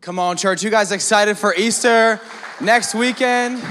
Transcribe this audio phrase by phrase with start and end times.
[0.00, 0.62] Come on, church.
[0.62, 2.18] You guys excited for Easter
[2.58, 3.62] next weekend?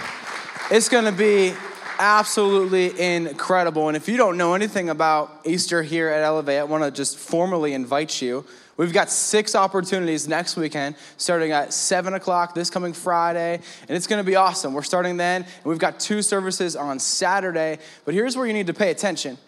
[0.69, 1.55] It's going to be
[1.97, 3.87] absolutely incredible.
[3.87, 7.17] And if you don't know anything about Easter here at Elevate, I want to just
[7.17, 8.45] formally invite you.
[8.77, 14.05] We've got six opportunities next weekend, starting at 7 o'clock this coming Friday, and it's
[14.05, 14.75] gonna be awesome.
[14.75, 17.79] We're starting then, and we've got two services on Saturday.
[18.05, 19.39] But here's where you need to pay attention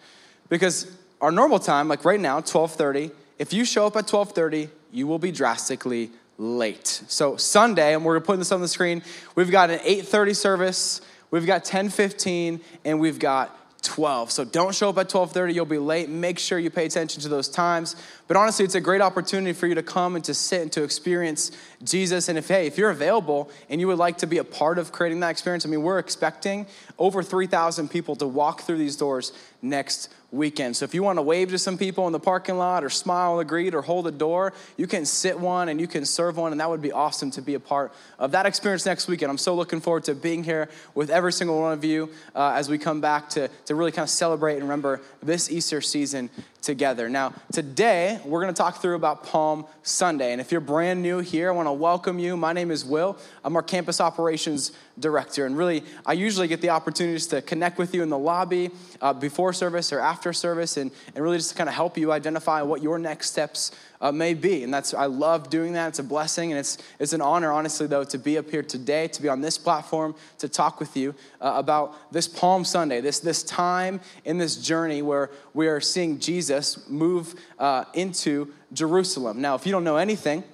[0.48, 0.90] because
[1.20, 5.20] our normal time, like right now, 12:30, if you show up at 12:30, you will
[5.20, 6.10] be drastically
[6.42, 7.02] late.
[7.06, 9.02] So Sunday, and we're putting this on the screen,
[9.36, 14.30] we've got an 8:30 service, we've got 10:15, and we've got 12.
[14.30, 16.08] So don't show up at 12:30, you'll be late.
[16.08, 17.94] Make sure you pay attention to those times.
[18.28, 20.82] But honestly, it's a great opportunity for you to come and to sit and to
[20.82, 21.50] experience
[21.82, 22.28] Jesus.
[22.28, 24.92] And if hey, if you're available and you would like to be a part of
[24.92, 26.66] creating that experience, I mean, we're expecting
[26.98, 30.74] over 3,000 people to walk through these doors next weekend.
[30.76, 33.38] So if you want to wave to some people in the parking lot or smile
[33.38, 36.52] and greet or hold a door, you can sit one and you can serve one,
[36.52, 39.30] and that would be awesome to be a part of that experience next weekend.
[39.30, 42.70] I'm so looking forward to being here with every single one of you uh, as
[42.70, 46.30] we come back to, to really kind of celebrate and remember this Easter season
[46.62, 47.08] together.
[47.08, 50.32] Now, today we're going to talk through about Palm Sunday.
[50.32, 52.36] And if you're brand new here, I want to welcome you.
[52.36, 53.18] My name is Will.
[53.44, 55.44] I'm our campus operations director.
[55.44, 59.12] And really, I usually get the opportunities to connect with you in the lobby uh,
[59.12, 62.62] before service or after service and, and really just to kind of help you identify
[62.62, 63.72] what your next steps
[64.02, 64.62] uh, may be.
[64.62, 65.88] And that's, I love doing that.
[65.88, 66.52] It's a blessing.
[66.52, 69.40] And it's, it's an honor, honestly, though, to be up here today, to be on
[69.40, 74.36] this platform, to talk with you uh, about this Palm Sunday, this, this time in
[74.36, 79.40] this journey where we are seeing Jesus move uh, into Jerusalem.
[79.40, 80.44] Now, if you don't know anything,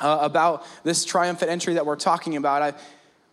[0.00, 2.62] uh, about this triumphant entry that we're talking about.
[2.62, 2.74] I,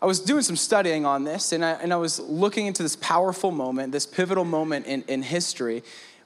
[0.02, 2.96] I was doing some studying on this, and I, and I was looking into this
[2.98, 5.84] powerful moment, this pivotal moment in, in history.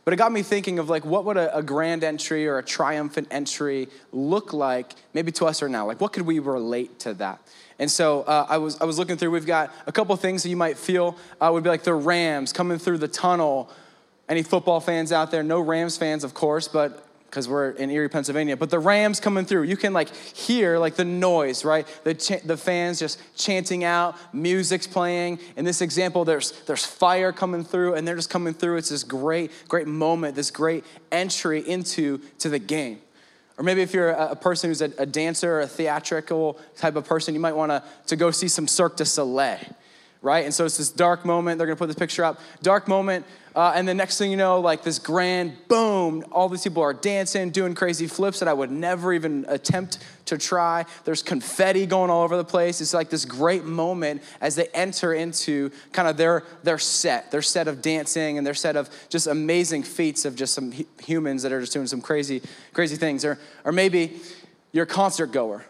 [0.08, 2.64] But it got me thinking of like, what would a, a, grand entry or a
[2.64, 5.86] triumphant entry look like, maybe to us or now?
[5.86, 7.42] Like, what could we relate to that?
[7.78, 10.50] And so uh, I, was, I was looking through, we've got a couple things that
[10.50, 13.70] you might feel uh, would be like the Rams coming through the tunnel.
[14.30, 15.44] Any football fans out there?
[15.44, 18.58] No Rams fans, of course, but because we're in Erie, Pennsylvania.
[18.58, 21.86] But the Rams coming through, you can like hear like the noise, right?
[22.04, 25.40] The, ch- the fans just chanting out, music's playing.
[25.56, 28.78] In this example, there's, there's fire coming through, and they're just coming through.
[28.78, 33.02] It's this great, great moment, this great entry into to the game.
[33.58, 37.06] Or maybe if you're a, person who's a, a dancer or a theatrical type of
[37.06, 39.60] person, you might want to to go see some Cirque du Soleil,
[40.22, 40.46] right?
[40.46, 41.58] And so it's this dark moment.
[41.58, 42.40] They're going to put this picture up.
[42.62, 43.26] Dark moment
[43.58, 46.94] uh, and the next thing you know, like this grand boom, all these people are
[46.94, 50.86] dancing, doing crazy flips that I would never even attempt to try.
[51.06, 52.82] There's confetti going all over the place.
[52.82, 57.42] It's like this great moment as they enter into kind of their, their set, their
[57.42, 61.52] set of dancing and their set of just amazing feats of just some humans that
[61.52, 63.26] are just doing some crazy, crazy things.
[63.26, 64.20] Or, or maybe
[64.72, 65.66] you're a concert goer.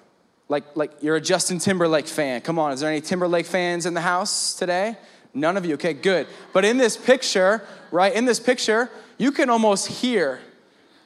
[0.49, 2.41] Like, like you're a Justin Timberlake fan.
[2.41, 4.95] Come on, is there any Timberlake fans in the house today?
[5.33, 5.75] None of you.
[5.75, 6.27] Okay, good.
[6.53, 10.39] But in this picture, right, in this picture, you can almost hear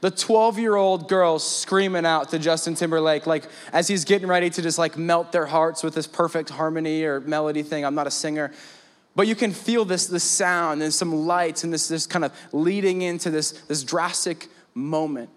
[0.01, 4.49] the 12 year old girls screaming out to Justin Timberlake, like as he's getting ready
[4.49, 7.85] to just like melt their hearts with this perfect harmony or melody thing.
[7.85, 8.51] I'm not a singer.
[9.15, 12.31] But you can feel this, this sound and some lights and this, this kind of
[12.53, 15.29] leading into this, this drastic moment.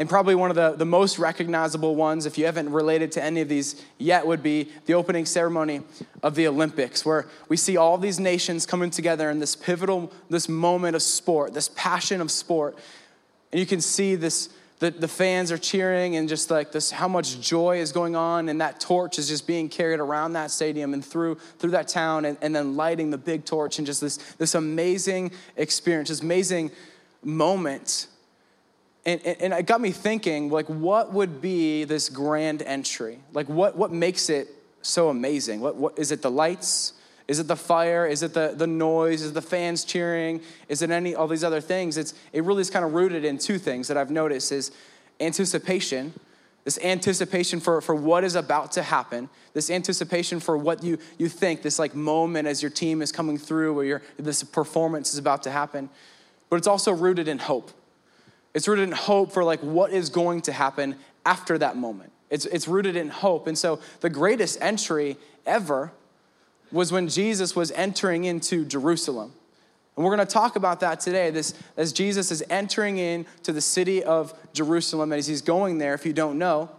[0.00, 3.42] And probably one of the, the most recognizable ones, if you haven't related to any
[3.42, 5.82] of these yet, would be the opening ceremony
[6.22, 10.48] of the Olympics, where we see all these nations coming together in this pivotal, this
[10.48, 12.78] moment of sport, this passion of sport.
[13.52, 17.06] And you can see this, the, the fans are cheering and just like this, how
[17.06, 20.94] much joy is going on, and that torch is just being carried around that stadium
[20.94, 24.16] and through, through that town, and, and then lighting the big torch, and just this,
[24.38, 26.70] this amazing experience, this amazing
[27.22, 28.06] moment
[29.06, 33.20] and, and, it got me thinking like what would be this grand entry?
[33.32, 34.48] Like what, what makes it
[34.82, 35.60] so amazing?
[35.60, 36.92] What, what is it the lights?
[37.26, 38.06] Is it the fire?
[38.06, 39.22] Is it the, the noise?
[39.22, 40.42] Is it the fans cheering?
[40.68, 41.96] Is it any all these other things?
[41.96, 44.72] It's it really is kind of rooted in two things that i've noticed is
[45.20, 46.12] anticipation
[46.64, 51.28] this anticipation for, for what is about to happen this anticipation for what you, you
[51.28, 55.18] think this like moment as your team is coming through or your, this performance is
[55.18, 55.88] about to happen.
[56.48, 57.70] But it's also rooted in hope
[58.54, 62.12] it's rooted in hope for like what is going to happen after that moment.
[62.30, 63.46] It's, it's rooted in hope.
[63.46, 65.16] And so the greatest entry
[65.46, 65.92] ever
[66.72, 69.32] was when Jesus was entering into Jerusalem.
[69.96, 71.30] And we're going to talk about that today.
[71.30, 76.06] This, as Jesus is entering into the city of Jerusalem, as he's going there, if
[76.06, 76.70] you don't know,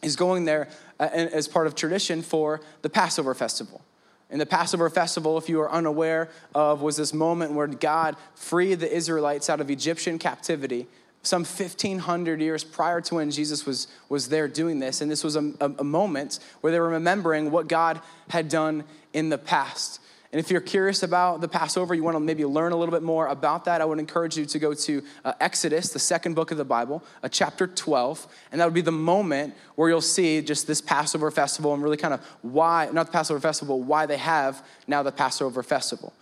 [0.00, 0.68] he's going there
[1.00, 3.82] uh, as part of tradition for the Passover festival.
[4.30, 8.80] And the Passover festival, if you are unaware of, was this moment where God freed
[8.80, 10.88] the Israelites out of Egyptian captivity
[11.26, 15.00] some 1500 years prior to when Jesus was, was there doing this.
[15.00, 18.00] And this was a, a, a moment where they were remembering what God
[18.30, 20.00] had done in the past.
[20.32, 23.02] And if you're curious about the Passover, you want to maybe learn a little bit
[23.02, 26.50] more about that, I would encourage you to go to uh, Exodus, the second book
[26.50, 28.26] of the Bible, uh, chapter 12.
[28.50, 31.96] And that would be the moment where you'll see just this Passover festival and really
[31.96, 36.12] kind of why, not the Passover festival, why they have now the Passover festival.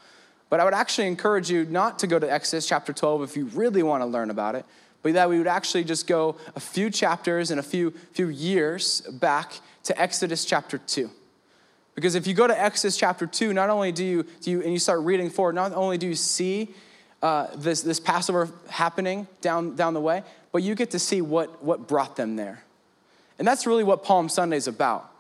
[0.51, 3.47] But I would actually encourage you not to go to Exodus chapter 12 if you
[3.47, 4.67] really want to learn about it,
[5.03, 9.01] but that we would actually just go a few chapters and a few, few years
[9.01, 9.55] back
[9.85, 11.11] to Exodus chapter 2.
[11.95, 14.73] Because if you go to Exodus chapter 2, not only do you, do you and
[14.73, 16.75] you start reading forward, not only do you see
[17.23, 21.63] uh, this, this Passover happening down, down the way, but you get to see what,
[21.63, 22.65] what brought them there.
[23.39, 25.11] And that's really what Palm Sunday is about,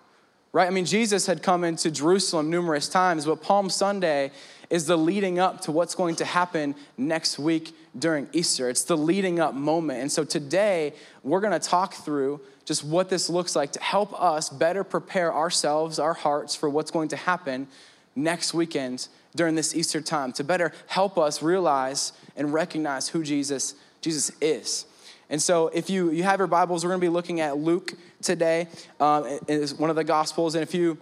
[0.52, 0.66] right?
[0.66, 4.32] I mean, Jesus had come into Jerusalem numerous times, but Palm Sunday
[4.68, 8.68] is the leading up to what's going to happen next week during Easter.
[8.68, 10.00] It's the leading up moment.
[10.00, 14.18] And so today, we're going to talk through just what this looks like to help
[14.20, 17.68] us better prepare ourselves, our hearts for what's going to happen
[18.16, 23.74] next weekend during this Easter time, to better help us realize and recognize who Jesus,
[24.00, 24.86] Jesus is.
[25.30, 27.94] And so, if you, you have your Bibles, we're going to be looking at Luke
[28.22, 28.68] today.
[29.00, 30.54] Um, it's one of the Gospels.
[30.54, 30.98] And if you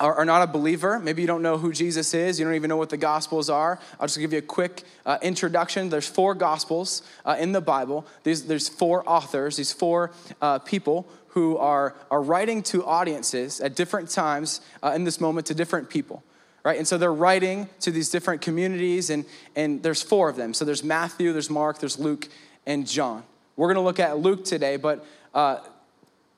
[0.00, 2.76] are, not a believer, maybe you don't know who Jesus is, you don't even know
[2.76, 5.90] what the Gospels are, I'll just give you a quick uh, introduction.
[5.90, 8.06] There's four Gospels uh, in the Bible.
[8.22, 10.10] There's, there's four authors, these four
[10.40, 15.46] uh, people who are, are writing to audiences at different times uh, in this moment
[15.46, 16.22] to different people.
[16.64, 16.76] Right?
[16.76, 19.24] And so they're writing to these different communities, and,
[19.56, 20.52] and there's four of them.
[20.52, 22.28] So there's Matthew, there's Mark, there's Luke,
[22.66, 23.22] and John.
[23.56, 25.60] We're going to look at Luke today, but uh,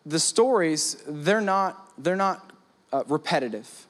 [0.06, 2.51] the stories, they're not, they're not
[2.92, 3.86] uh, repetitive.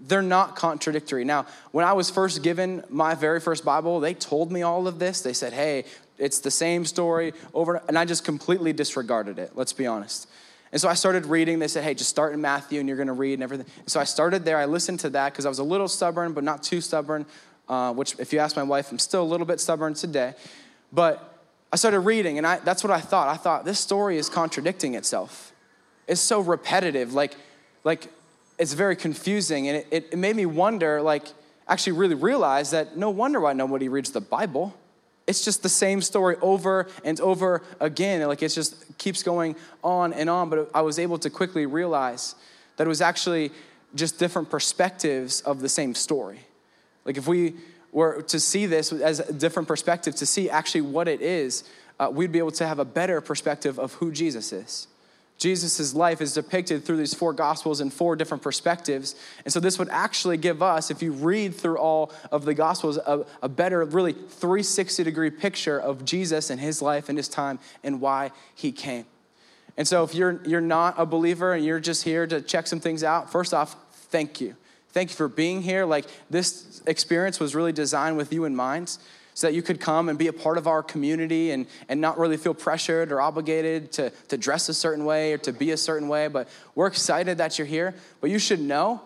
[0.00, 1.24] They're not contradictory.
[1.24, 4.98] Now, when I was first given my very first Bible, they told me all of
[4.98, 5.20] this.
[5.20, 5.84] They said, hey,
[6.18, 10.28] it's the same story over, and I just completely disregarded it, let's be honest.
[10.72, 11.60] And so I started reading.
[11.60, 13.66] They said, hey, just start in Matthew and you're going to read and everything.
[13.86, 14.58] so I started there.
[14.58, 17.26] I listened to that because I was a little stubborn, but not too stubborn,
[17.68, 20.34] uh, which, if you ask my wife, I'm still a little bit stubborn today.
[20.92, 21.38] But
[21.72, 23.28] I started reading, and I, that's what I thought.
[23.28, 25.52] I thought, this story is contradicting itself.
[26.08, 27.14] It's so repetitive.
[27.14, 27.36] Like,
[27.84, 28.08] like
[28.58, 29.68] it's very confusing.
[29.68, 31.26] And it, it made me wonder, like,
[31.68, 34.74] actually really realize that no wonder why nobody reads the Bible.
[35.26, 38.26] It's just the same story over and over again.
[38.28, 40.50] Like it just keeps going on and on.
[40.50, 42.34] But I was able to quickly realize
[42.76, 43.50] that it was actually
[43.94, 46.40] just different perspectives of the same story.
[47.04, 47.54] Like if we
[47.92, 51.64] were to see this as a different perspective, to see actually what it is,
[51.98, 54.88] uh, we'd be able to have a better perspective of who Jesus is.
[55.38, 59.14] Jesus' life is depicted through these four gospels in four different perspectives.
[59.44, 62.98] And so, this would actually give us, if you read through all of the gospels,
[62.98, 67.58] a, a, better, really 360 degree picture of Jesus and his life and his time
[67.82, 69.06] and why he came.
[69.76, 72.80] And so, if you're, you're not a believer and you're just here to check some
[72.80, 74.54] things out, first off, thank you.
[74.90, 75.84] Thank you for being here.
[75.84, 78.96] Like, this experience was really designed with you in mind
[79.34, 82.18] so that you could come and be a part of our community and, and not
[82.18, 85.76] really feel pressured or obligated to, to dress a certain way or to be a
[85.76, 86.28] certain way.
[86.28, 87.94] But we're excited that you're here.
[88.20, 89.02] But you should know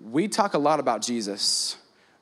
[0.00, 1.76] we talk a lot about Jesus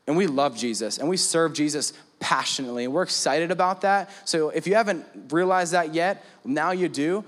[0.06, 2.84] and we love Jesus and we serve Jesus passionately.
[2.84, 4.10] And we're excited about that.
[4.24, 7.24] So if you haven't realized that yet, now you do.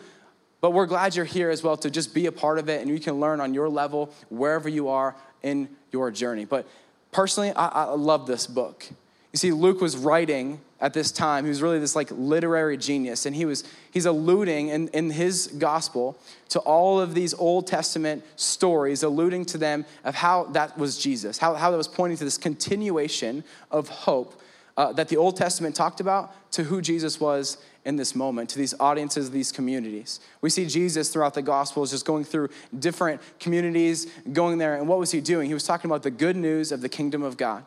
[0.60, 2.90] But we're glad you're here as well to just be a part of it and
[2.90, 6.44] you can learn on your level wherever you are in your journey.
[6.44, 6.68] But
[7.12, 8.86] personally, I, I love this book.
[9.32, 11.44] You see, Luke was writing at this time.
[11.44, 15.46] He was really this like literary genius, and he was he's alluding in, in his
[15.58, 16.18] gospel
[16.48, 21.38] to all of these Old Testament stories, alluding to them of how that was Jesus,
[21.38, 24.40] how, how that was pointing to this continuation of hope
[24.76, 28.58] uh, that the Old Testament talked about to who Jesus was in this moment, to
[28.58, 30.20] these audiences, these communities.
[30.40, 34.98] We see Jesus throughout the Gospels just going through different communities, going there, and what
[34.98, 35.48] was he doing?
[35.48, 37.64] He was talking about the good news of the kingdom of God.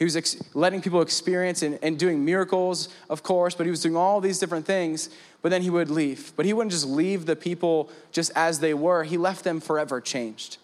[0.00, 3.82] He was ex- letting people experience and, and doing miracles, of course, but he was
[3.82, 5.10] doing all these different things,
[5.42, 6.32] but then he would leave.
[6.36, 10.00] But he wouldn't just leave the people just as they were, he left them forever
[10.00, 10.56] changed.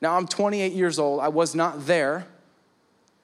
[0.00, 1.20] Now, I'm 28 years old.
[1.20, 2.26] I was not there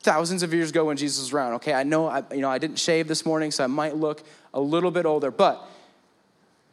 [0.01, 1.55] thousands of years ago when Jesus was around.
[1.55, 4.23] Okay, I know I, you know, I didn't shave this morning, so I might look
[4.53, 5.67] a little bit older, but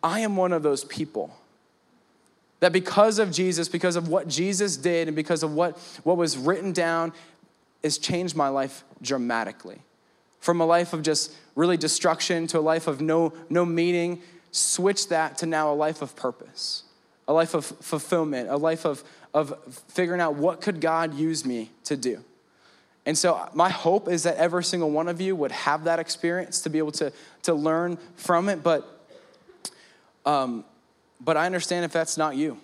[0.03, 1.33] I am one of those people
[2.61, 6.37] that because of Jesus, because of what Jesus did, and because of what, what was
[6.37, 7.11] written down
[7.83, 9.79] has changed my life dramatically.
[10.39, 14.21] From a life of just really destruction to a life of no, no meaning,
[14.51, 16.83] switch that to now a life of purpose,
[17.27, 19.53] a life of fulfillment, a life of, of
[19.87, 22.23] figuring out what could God use me to do.
[23.05, 26.61] And so, my hope is that every single one of you would have that experience
[26.61, 27.11] to be able to,
[27.43, 28.61] to learn from it.
[28.61, 28.87] But,
[30.23, 30.63] um,
[31.19, 32.59] but I understand if that's not you.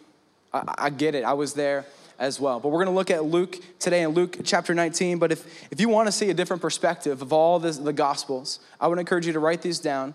[0.54, 1.24] I, I get it.
[1.24, 1.86] I was there
[2.20, 2.60] as well.
[2.60, 5.20] But we're going to look at Luke today in Luke chapter 19.
[5.20, 8.60] But if, if you want to see a different perspective of all this, the Gospels,
[8.80, 10.14] I would encourage you to write these down.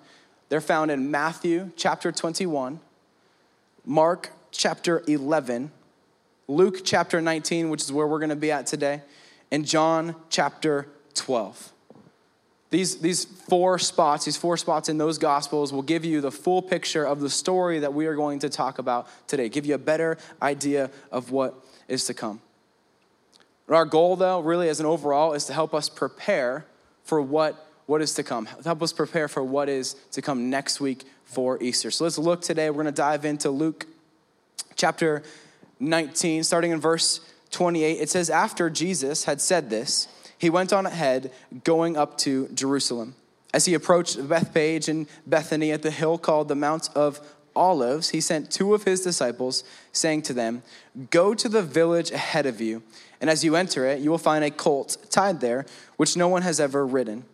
[0.48, 2.80] They're found in Matthew chapter 21,
[3.86, 5.70] Mark chapter 11,
[6.48, 9.02] Luke chapter 19, which is where we're going to be at today,
[9.50, 11.72] and John chapter 12.
[12.72, 16.62] These, these four spots, these four spots in those gospels will give you the full
[16.62, 19.78] picture of the story that we are going to talk about today, give you a
[19.78, 21.54] better idea of what
[21.92, 22.40] is to come.
[23.68, 26.64] our goal, though, really as an overall, is to help us prepare
[27.04, 30.80] for what, what is to come, help us prepare for what is to come next
[30.80, 31.90] week for Easter.
[31.90, 32.70] So let's look today.
[32.70, 33.86] We're going to dive into Luke
[34.74, 35.22] chapter
[35.80, 37.20] 19, starting in verse
[37.50, 38.00] 28.
[38.00, 40.08] It says, After Jesus had said this,
[40.38, 41.30] he went on ahead,
[41.62, 43.14] going up to Jerusalem.
[43.52, 47.20] As he approached Bethphage and Bethany at the hill called the Mount of
[47.54, 50.62] Olives, he sent two of his disciples, saying to them,
[51.10, 52.82] Go to the village ahead of you,
[53.20, 55.66] and as you enter it, you will find a colt tied there,
[55.96, 57.24] which no one has ever ridden.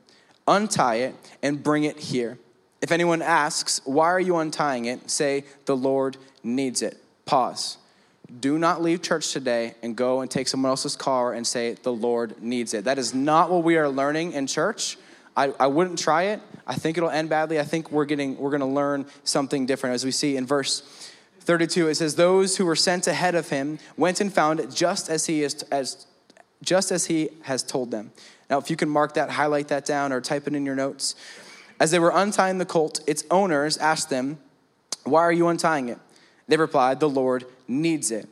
[0.47, 2.39] Untie it and bring it here.
[2.81, 5.11] If anyone asks, Why are you untying it?
[5.11, 7.03] say, The Lord needs it.
[7.25, 7.79] Pause
[8.41, 11.93] do not leave church today and go and take someone else's car and say, the
[11.93, 12.85] Lord needs it.
[12.85, 14.99] That is not what we are learning in church.
[15.39, 16.41] I, I wouldn't try it.
[16.67, 17.61] I think it'll end badly.
[17.61, 20.83] I think we're getting we're gonna learn something different as we see in verse
[21.43, 21.89] 32.
[21.89, 25.27] It says, Those who were sent ahead of him went and found it just as
[25.27, 26.07] he is as
[26.61, 28.11] just as he has told them.
[28.51, 31.15] Now, if you can mark that, highlight that down, or type it in your notes.
[31.79, 34.39] As they were untying the colt, its owners asked them,
[35.05, 35.99] Why are you untying it?
[36.49, 38.29] They replied, The Lord needs it.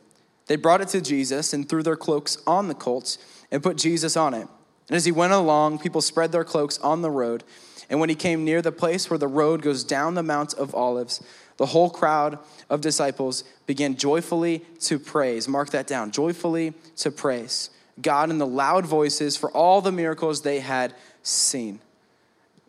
[0.47, 3.17] They brought it to Jesus and threw their cloaks on the colt
[3.49, 4.49] and put Jesus on it.
[4.89, 7.43] And as he went along, people spread their cloaks on the road.
[7.89, 10.73] And when he came near the place where the road goes down the Mount of
[10.75, 11.21] Olives,
[11.57, 12.39] the whole crowd
[12.69, 15.47] of disciples began joyfully to praise.
[15.47, 17.69] Mark that down joyfully to praise
[18.01, 21.79] God in the loud voices for all the miracles they had seen.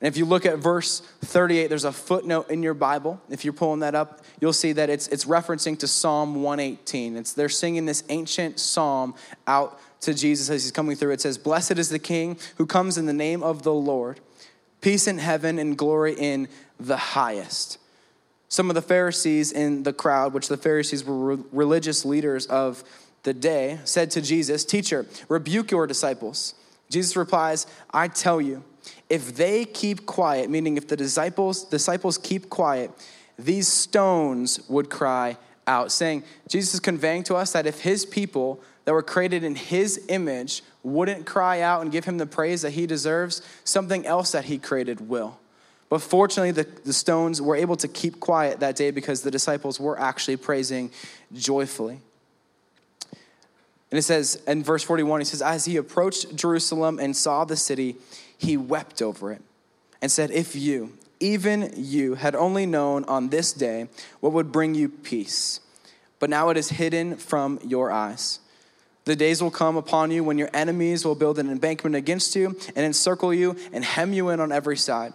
[0.01, 3.21] And if you look at verse 38, there's a footnote in your Bible.
[3.29, 7.17] If you're pulling that up, you'll see that it's, it's referencing to Psalm 118.
[7.17, 9.15] It's, they're singing this ancient psalm
[9.49, 11.13] out to Jesus as he's coming through.
[11.13, 14.21] It says, Blessed is the King who comes in the name of the Lord,
[14.81, 17.79] peace in heaven and glory in the highest.
[18.49, 22.83] Some of the Pharisees in the crowd, which the Pharisees were re- religious leaders of
[23.25, 26.55] the day, said to Jesus, Teacher, rebuke your disciples.
[26.89, 28.65] Jesus replies, I tell you,
[29.11, 32.91] if they keep quiet, meaning if the disciples disciples keep quiet,
[33.39, 35.37] these stones would cry
[35.67, 39.55] out, saying, Jesus is conveying to us that if his people that were created in
[39.55, 44.33] his image wouldn't cry out and give him the praise that he deserves, something else
[44.33, 45.39] that he created will.
[45.91, 49.79] But fortunately, the, the stones were able to keep quiet that day because the disciples
[49.79, 50.91] were actually praising
[51.35, 52.01] joyfully.
[53.91, 57.57] And it says in verse 41, he says, As he approached Jerusalem and saw the
[57.57, 57.97] city,
[58.39, 59.43] he wept over it
[60.01, 63.89] and said, If you, even you, had only known on this day
[64.21, 65.61] what would bring you peace,
[66.19, 68.41] but now it is hidden from your eyes.
[69.09, 72.49] The days will come upon you when your enemies will build an embankment against you
[72.77, 75.15] and encircle you and hem you in on every side.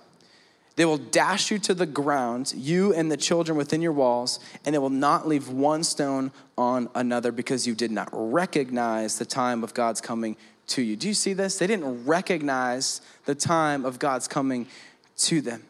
[0.77, 4.73] They will dash you to the ground, you and the children within your walls, and
[4.73, 9.63] they will not leave one stone on another because you did not recognize the time
[9.63, 10.37] of God's coming
[10.69, 10.95] to you.
[10.95, 11.59] Do you see this?
[11.59, 14.65] They didn't recognize the time of God's coming
[15.17, 15.61] to them.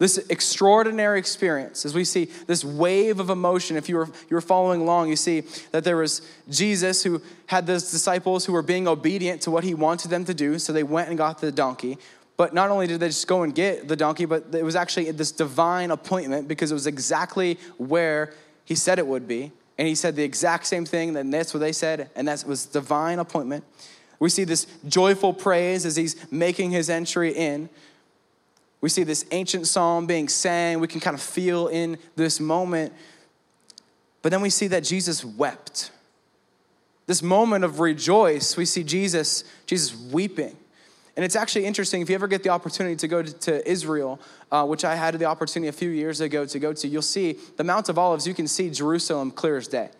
[0.00, 4.40] This extraordinary experience, as we see this wave of emotion, if you were, you were
[4.40, 5.42] following along, you see
[5.72, 9.74] that there was Jesus who had those disciples who were being obedient to what he
[9.74, 11.98] wanted them to do, so they went and got the donkey.
[12.38, 15.10] But not only did they just go and get the donkey, but it was actually
[15.10, 18.32] this divine appointment because it was exactly where
[18.64, 19.52] he said it would be.
[19.76, 22.64] And he said the exact same thing, and that's what they said, and that was
[22.64, 23.64] divine appointment.
[24.18, 27.68] We see this joyful praise as he's making his entry in.
[28.80, 30.80] We see this ancient psalm being sang.
[30.80, 32.92] We can kind of feel in this moment.
[34.22, 35.90] But then we see that Jesus wept.
[37.06, 40.56] This moment of rejoice, we see Jesus, Jesus weeping.
[41.16, 44.20] And it's actually interesting if you ever get the opportunity to go to, to Israel,
[44.52, 47.36] uh, which I had the opportunity a few years ago to go to, you'll see
[47.56, 49.90] the Mount of Olives, you can see Jerusalem clear as day.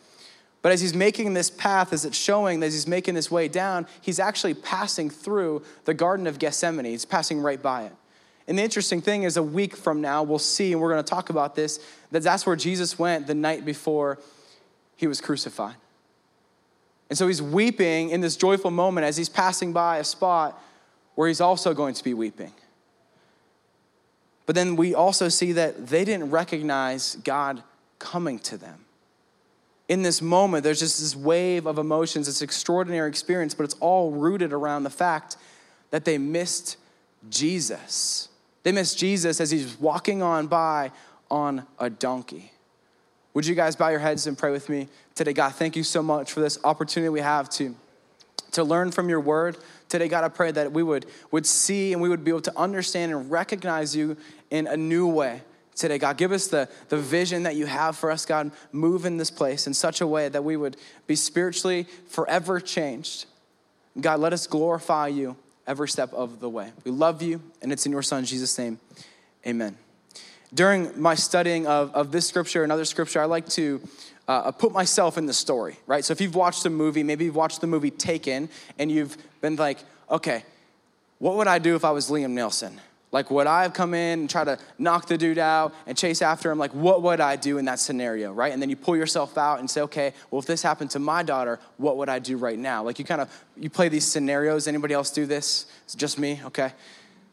[0.62, 3.86] But as he's making this path, as it's showing, as he's making this way down,
[4.00, 6.84] he's actually passing through the Garden of Gethsemane.
[6.84, 7.92] He's passing right by it.
[8.50, 11.08] And the interesting thing is, a week from now, we'll see, and we're going to
[11.08, 11.78] talk about this,
[12.10, 14.18] that that's where Jesus went the night before
[14.96, 15.76] he was crucified.
[17.08, 20.60] And so he's weeping in this joyful moment as he's passing by a spot
[21.14, 22.52] where he's also going to be weeping.
[24.46, 27.62] But then we also see that they didn't recognize God
[28.00, 28.84] coming to them.
[29.88, 34.10] In this moment, there's just this wave of emotions, this extraordinary experience, but it's all
[34.10, 35.36] rooted around the fact
[35.92, 36.78] that they missed
[37.28, 38.26] Jesus.
[38.62, 40.92] They missed Jesus as he's walking on by
[41.30, 42.52] on a donkey.
[43.32, 45.32] Would you guys bow your heads and pray with me today?
[45.32, 47.74] God, thank you so much for this opportunity we have to,
[48.52, 49.56] to learn from your word.
[49.88, 52.58] Today, God, I pray that we would, would see and we would be able to
[52.58, 54.16] understand and recognize you
[54.50, 55.42] in a new way
[55.76, 55.98] today.
[55.98, 58.50] God, give us the, the vision that you have for us, God.
[58.72, 60.76] Move in this place in such a way that we would
[61.06, 63.26] be spiritually forever changed.
[64.00, 65.36] God, let us glorify you
[65.70, 66.72] every step of the way.
[66.82, 68.80] We love you, and it's in your Son, Jesus' name.
[69.46, 69.78] Amen.
[70.52, 73.80] During my studying of, of this scripture and other scripture, I like to
[74.26, 76.04] uh, put myself in the story, right?
[76.04, 78.48] So if you've watched a movie, maybe you've watched the movie Taken,
[78.80, 79.78] and you've been like,
[80.10, 80.42] okay,
[81.20, 82.72] what would I do if I was Liam Neeson?
[83.12, 86.22] Like, would I have come in and try to knock the dude out and chase
[86.22, 86.58] after him?
[86.58, 88.52] Like, what would I do in that scenario, right?
[88.52, 91.24] And then you pull yourself out and say, okay, well, if this happened to my
[91.24, 92.84] daughter, what would I do right now?
[92.84, 94.68] Like, you kind of, you play these scenarios.
[94.68, 95.66] Anybody else do this?
[95.84, 96.72] It's just me, okay?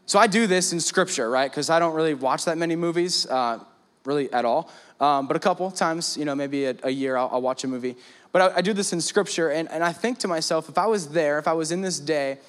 [0.08, 1.50] So I do this in scripture, right?
[1.52, 3.60] Because I don't really watch that many movies, uh,
[4.04, 4.72] really at all.
[5.00, 7.68] Um, but a couple times, you know, maybe a, a year I'll, I'll, watch a
[7.68, 7.96] movie.
[8.32, 10.88] But I, I, do this in scripture, and, and I think to myself, if I
[10.88, 12.40] was there, if I was in this day,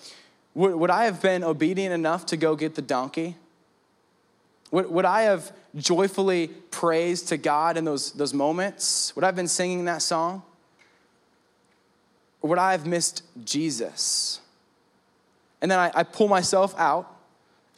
[0.59, 3.37] would, would I have been obedient enough to go get the donkey?
[4.73, 9.15] Would, would I have joyfully praised to God in those, those moments?
[9.15, 10.43] Would I have been singing that song?
[12.43, 14.41] Or would I have missed Jesus?
[15.63, 17.09] And then I, I pull myself out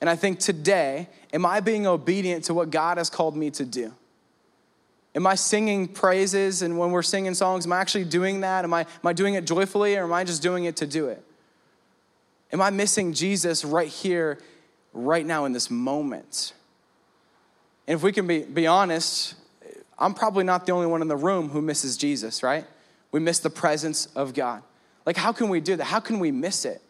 [0.00, 3.66] and I think today, am I being obedient to what God has called me to
[3.66, 3.92] do?
[5.14, 8.64] Am I singing praises and when we're singing songs, am I actually doing that?
[8.64, 11.08] Am I, am I doing it joyfully or am I just doing it to do
[11.08, 11.22] it?
[12.52, 14.38] Am I missing Jesus right here,
[14.92, 16.52] right now in this moment?
[17.86, 19.34] And if we can be, be honest,
[19.98, 22.64] I'm probably not the only one in the room who misses Jesus, right?
[23.12, 24.62] We miss the presence of God.
[25.06, 25.84] Like, how can we do that?
[25.84, 26.80] How can we miss it?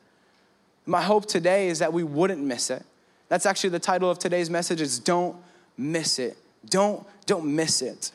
[0.86, 2.84] My hope today is that we wouldn't miss it.
[3.28, 5.36] That's actually the title of today's message is Don't
[5.76, 6.36] Miss It.
[6.68, 8.12] Don't, don't miss it.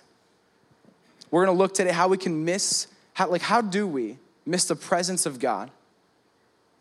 [1.32, 4.76] We're gonna look today how we can miss, how, like, how do we miss the
[4.76, 5.72] presence of God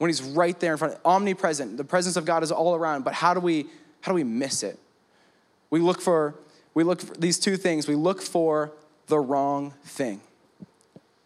[0.04, 1.78] when He's right there in front, omnipresent.
[1.78, 3.64] The presence of God is all around, but how do we,
[4.02, 4.78] how do we miss it?
[5.70, 6.34] We look for,
[6.74, 7.88] we look for these two things.
[7.88, 8.70] We look for
[9.06, 10.20] the wrong thing.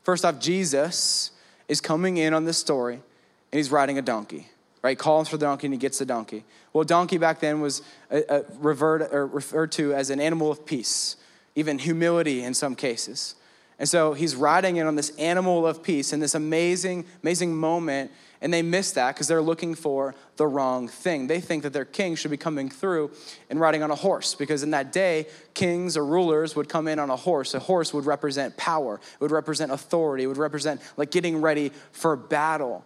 [0.05, 1.33] First off, Jesus
[1.67, 4.47] is coming in on this story and he's riding a donkey,
[4.81, 4.97] right?
[4.97, 6.45] Calls for the donkey and he gets the donkey.
[6.73, 10.65] Well, donkey back then was a, a referred, or referred to as an animal of
[10.65, 11.17] peace,
[11.57, 13.35] even humility in some cases.
[13.79, 18.11] And so he's riding in on this animal of peace in this amazing, amazing moment
[18.41, 21.27] and they miss that because they're looking for the wrong thing.
[21.27, 23.11] They think that their king should be coming through
[23.51, 26.99] and riding on a horse because in that day, kings or rulers would come in
[26.99, 27.55] on a horse.
[27.55, 31.73] A horse would represent power, it would represent authority, it would represent like getting ready
[31.91, 32.85] for battle.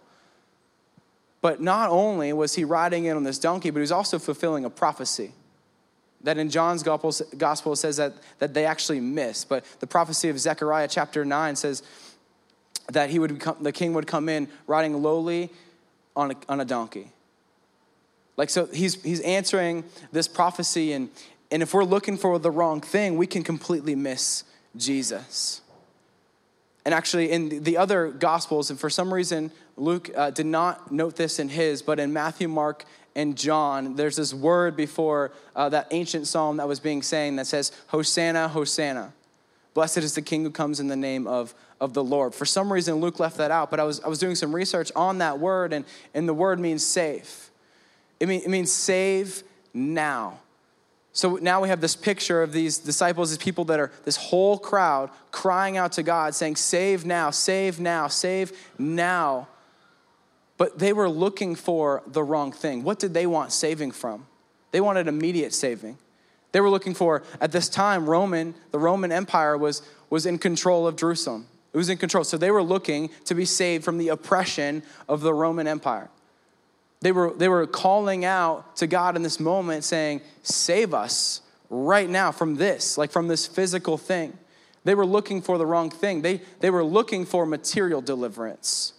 [1.41, 4.65] But not only was he riding in on this donkey, but he was also fulfilling
[4.65, 5.33] a prophecy
[6.23, 9.43] that in John's gospel says that, that they actually miss.
[9.43, 11.83] But the prophecy of Zechariah chapter 9 says,
[12.91, 15.49] that he would become, the king would come in riding lowly
[16.15, 17.11] on a, on a donkey.
[18.35, 21.09] Like, so he's, he's answering this prophecy, and,
[21.51, 24.43] and if we're looking for the wrong thing, we can completely miss
[24.75, 25.61] Jesus.
[26.85, 31.15] And actually, in the other gospels, and for some reason, Luke uh, did not note
[31.15, 35.87] this in his, but in Matthew, Mark, and John, there's this word before uh, that
[35.91, 39.13] ancient psalm that was being sang that says, Hosanna, Hosanna.
[39.73, 42.33] Blessed is the King who comes in the name of, of the Lord.
[42.33, 44.91] For some reason, Luke left that out, but I was, I was doing some research
[44.95, 47.49] on that word, and, and the word means save.
[48.19, 50.39] It, mean, it means save now.
[51.11, 54.57] So now we have this picture of these disciples, these people that are, this whole
[54.57, 59.47] crowd crying out to God, saying, Save now, save now, save now.
[60.63, 62.85] But they were looking for the wrong thing.
[62.85, 64.27] What did they want saving from?
[64.71, 65.97] They wanted immediate saving.
[66.53, 70.87] They were looking for, at this time, Roman, the Roman Empire was, was in control
[70.87, 71.47] of Jerusalem.
[71.73, 72.23] It was in control.
[72.23, 76.09] So they were looking to be saved from the oppression of the Roman Empire.
[77.01, 82.09] They were, they were calling out to God in this moment, saying, Save us right
[82.09, 84.31] now from this, like from this physical thing.
[84.85, 86.21] They were looking for the wrong thing.
[86.21, 88.93] They, they were looking for material deliverance.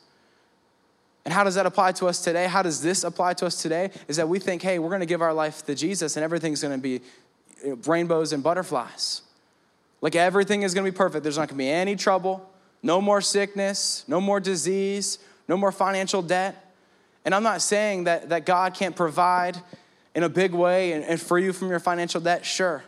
[1.24, 2.46] And how does that apply to us today?
[2.46, 3.90] How does this apply to us today?
[4.08, 6.62] Is that we think, hey, we're going to give our life to Jesus and everything's
[6.62, 7.00] going to be
[7.87, 9.22] rainbows and butterflies.
[10.00, 11.22] Like everything is going to be perfect.
[11.22, 12.46] There's not going to be any trouble,
[12.82, 16.72] no more sickness, no more disease, no more financial debt.
[17.24, 19.56] And I'm not saying that, that God can't provide
[20.14, 22.44] in a big way and, and free you from your financial debt.
[22.44, 22.84] Sure.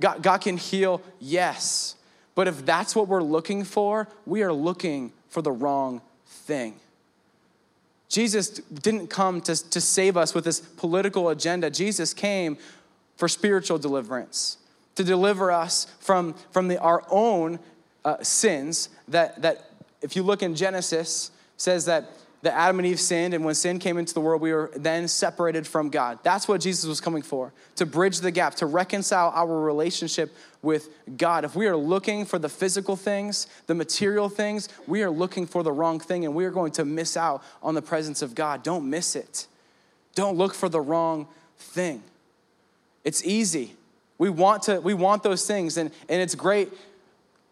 [0.00, 1.96] God, God can heal, yes.
[2.36, 6.76] But if that's what we're looking for, we are looking for the wrong thing.
[8.14, 11.68] Jesus didn't come to, to save us with this political agenda.
[11.68, 12.56] Jesus came
[13.16, 14.58] for spiritual deliverance,
[14.94, 17.58] to deliver us from, from the, our own
[18.04, 19.68] uh, sins that, that,
[20.00, 22.08] if you look in Genesis, says that
[22.44, 25.08] that Adam and Eve sinned, and when sin came into the world, we were then
[25.08, 26.18] separated from God.
[26.22, 30.30] That's what Jesus was coming for to bridge the gap, to reconcile our relationship
[30.60, 31.46] with God.
[31.46, 35.62] If we are looking for the physical things, the material things, we are looking for
[35.62, 38.62] the wrong thing, and we are going to miss out on the presence of God.
[38.62, 39.46] Don't miss it.
[40.14, 41.26] Don't look for the wrong
[41.56, 42.02] thing.
[43.04, 43.74] It's easy.
[44.18, 46.70] We want to, we want those things, and, and it's great,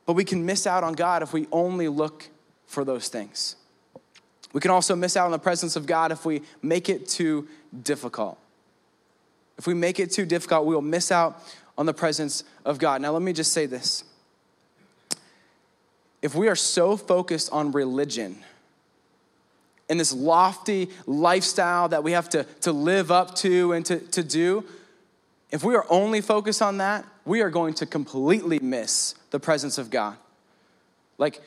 [0.05, 2.29] but we can miss out on God if we only look
[2.67, 3.57] for those things.
[4.53, 7.49] We can also miss out on the presence of God if we make it too
[7.83, 8.39] difficult.
[9.59, 11.43] If we make it too difficult, we will miss out
[11.79, 13.01] on the presence of God.
[13.01, 14.05] Now, let me just say this.
[16.21, 18.39] If we are so focused on religion
[19.89, 24.23] and this lofty lifestyle that we have to, to live up to and to, to
[24.23, 24.65] do,
[25.51, 29.79] if we are only focused on that, we are going to completely miss the presence
[29.79, 30.17] of God.
[31.19, 31.41] Like,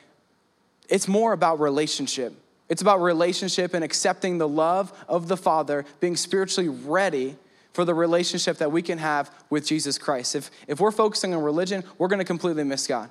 [0.90, 2.34] it's more about relationship.
[2.68, 7.36] It's about relationship and accepting the love of the Father, being spiritually ready
[7.74, 10.36] for the relationship that we can have with Jesus Christ.
[10.36, 13.10] If, if we're focusing on religion, we're going to completely miss God.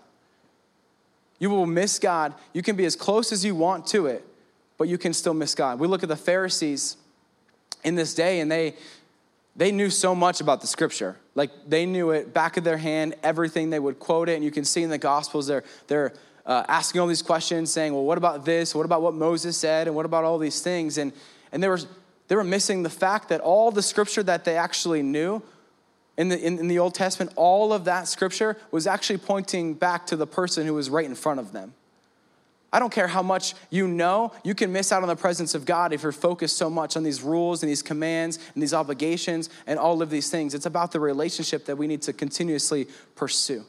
[1.39, 2.35] You will miss God.
[2.53, 4.25] You can be as close as you want to it,
[4.79, 5.79] but you can still miss God.
[5.79, 6.97] We look at the Pharisees
[7.85, 8.75] in this day, and they,
[9.55, 11.17] they knew so much about the scripture.
[11.35, 13.71] Like they knew it back of their hand, everything.
[13.71, 16.15] They would quote it, and you can see in the Gospels, they're, they're
[16.47, 18.75] uh, asking all these questions, saying, well, what about this?
[18.75, 19.87] What about what Moses said?
[19.87, 20.99] And what about all these things?
[20.99, 21.13] And,
[21.53, 21.81] and they, were,
[22.29, 25.43] they were missing the fact that all the scripture that they actually knew
[26.17, 30.07] in the, in, in the Old Testament, all of that scripture was actually pointing back
[30.09, 31.75] to the person who was right in front of them.
[32.73, 35.65] I don't care how much you know, you can miss out on the presence of
[35.65, 39.49] God if you're focused so much on these rules and these commands and these obligations
[39.69, 40.55] and all of these things.
[40.55, 43.65] It's about the relationship that we need to continuously pursue.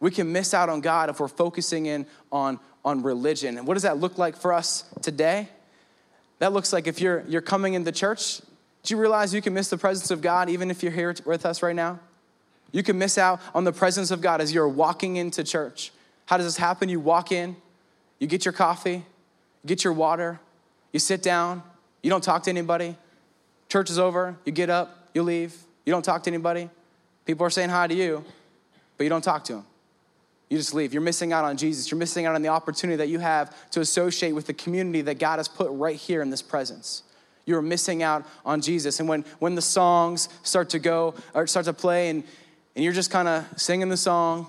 [0.00, 3.58] We can miss out on God if we're focusing in on, on religion.
[3.58, 5.48] And what does that look like for us today?
[6.38, 8.40] That looks like if you're, you're coming into church,
[8.82, 11.44] do you realize you can miss the presence of God even if you're here with
[11.44, 12.00] us right now?
[12.72, 15.92] You can miss out on the presence of God as you're walking into church.
[16.24, 16.88] How does this happen?
[16.88, 17.56] You walk in,
[18.18, 19.04] you get your coffee,
[19.66, 20.40] get your water,
[20.92, 21.62] you sit down,
[22.02, 22.96] you don't talk to anybody.
[23.68, 26.70] Church is over, you get up, you leave, you don't talk to anybody.
[27.26, 28.24] People are saying hi to you,
[28.96, 29.66] but you don't talk to them
[30.50, 30.92] you just leave.
[30.92, 31.90] You're missing out on Jesus.
[31.90, 35.20] You're missing out on the opportunity that you have to associate with the community that
[35.20, 37.04] God has put right here in this presence.
[37.46, 38.98] You're missing out on Jesus.
[38.98, 42.24] And when, when the songs start to go or start to play and,
[42.74, 44.48] and you're just kind of singing the song,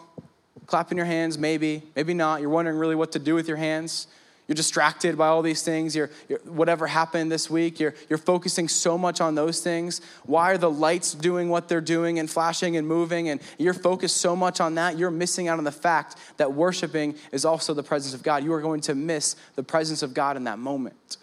[0.65, 4.07] clapping your hands, maybe, maybe not, you're wondering really what to do with your hands,
[4.51, 5.95] you're distracted by all these things.
[5.95, 10.01] You're, you're, whatever happened this week, you're, you're focusing so much on those things.
[10.25, 13.29] Why are the lights doing what they're doing and flashing and moving?
[13.29, 17.15] And you're focused so much on that, you're missing out on the fact that worshiping
[17.31, 18.43] is also the presence of God.
[18.43, 21.15] You are going to miss the presence of God in that moment.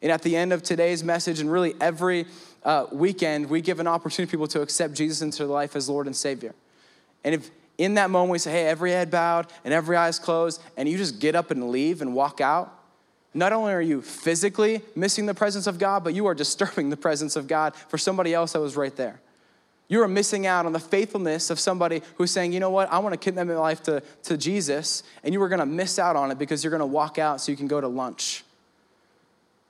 [0.00, 2.24] And at the end of today's message, and really every
[2.64, 5.90] uh, weekend, we give an opportunity for people to accept Jesus into their life as
[5.90, 6.54] Lord and Savior.
[7.22, 10.62] And if in that moment we say, hey, every head bowed and every eyes closed,
[10.76, 12.72] and you just get up and leave and walk out,
[13.34, 16.96] not only are you physically missing the presence of God, but you are disturbing the
[16.96, 19.20] presence of God for somebody else that was right there.
[19.88, 22.98] You are missing out on the faithfulness of somebody who's saying, you know what, I
[22.98, 26.16] want to commit my life to, to Jesus, and you are going to miss out
[26.16, 28.42] on it because you're going to walk out so you can go to lunch.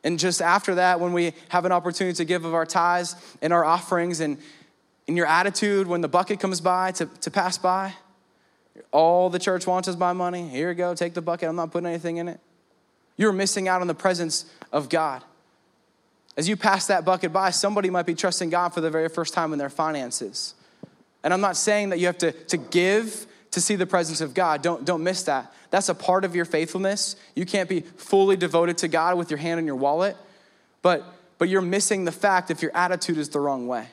[0.04, 3.52] And just after that, when we have an opportunity to give of our tithes and
[3.52, 4.38] our offerings, and
[5.06, 7.94] in your attitude when the bucket comes by to, to pass by?
[8.92, 10.48] All the church wants is my money.
[10.48, 11.48] Here you go, take the bucket.
[11.48, 12.40] I'm not putting anything in it.
[13.16, 15.22] You're missing out on the presence of God.
[16.36, 19.32] As you pass that bucket by, somebody might be trusting God for the very first
[19.32, 20.54] time in their finances.
[21.24, 24.34] And I'm not saying that you have to, to give to see the presence of
[24.34, 24.60] God.
[24.60, 25.50] Don't, don't miss that.
[25.70, 27.16] That's a part of your faithfulness.
[27.34, 30.14] You can't be fully devoted to God with your hand in your wallet,
[30.82, 31.04] but,
[31.38, 33.86] but you're missing the fact if your attitude is the wrong way.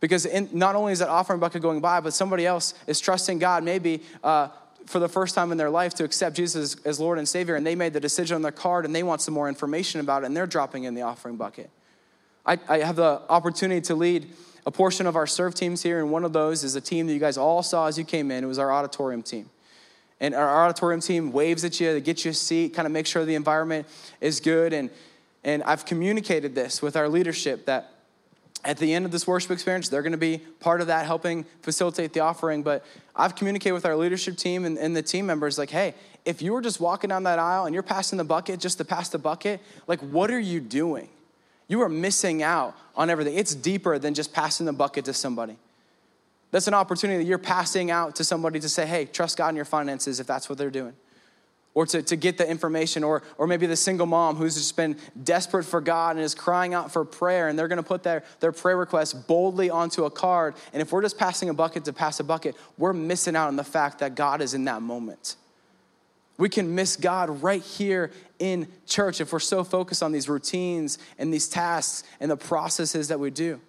[0.00, 3.38] Because in, not only is that offering bucket going by, but somebody else is trusting
[3.38, 4.48] God maybe uh,
[4.86, 7.66] for the first time in their life to accept Jesus as, Lord and Savior, and
[7.66, 10.26] they made the decision on their card and they want some more information about it,
[10.26, 11.70] and they're dropping in the offering bucket.
[12.46, 14.30] I, I have the opportunity to lead
[14.66, 17.12] a portion of our serve teams here, and one of those is a team that
[17.12, 18.42] you guys all saw as you came in.
[18.42, 19.50] It was our auditorium team.
[20.20, 23.06] and our auditorium team waves at you to get you a seat, kind of make
[23.06, 23.86] sure the environment
[24.20, 24.72] is good.
[24.72, 24.90] And,
[25.42, 27.90] and I've communicated this with our leadership that
[28.64, 31.44] at the end of this worship experience, they're going to be part of that, helping
[31.62, 32.62] facilitate the offering.
[32.62, 32.84] But
[33.16, 35.94] I've communicated with our leadership team and, and, the team members, like, hey,
[36.24, 38.84] if you were just walking down that aisle and you're passing the bucket just to
[38.84, 41.08] pass the bucket, like, what are you doing?
[41.68, 43.36] You are missing out on everything.
[43.36, 45.56] It's deeper than just passing the bucket to somebody.
[46.50, 49.56] That's an opportunity that you're passing out to somebody to say, hey, trust God in
[49.56, 50.94] your finances if that's what they're doing.
[51.72, 54.96] Or to, to get the information, or, or maybe the single mom who's just been
[55.22, 58.50] desperate for God and is crying out for prayer, and they're gonna put their, their
[58.50, 60.56] prayer request boldly onto a card.
[60.72, 63.54] And if we're just passing a bucket to pass a bucket, we're missing out on
[63.54, 65.36] the fact that God is in that moment.
[66.38, 70.98] We can miss God right here in church if we're so focused on these routines
[71.18, 73.60] and these tasks and the processes that we do.